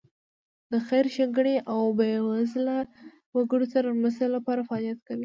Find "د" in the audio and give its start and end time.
0.71-0.73